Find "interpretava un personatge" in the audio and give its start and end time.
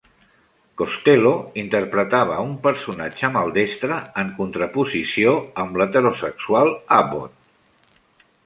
1.63-3.29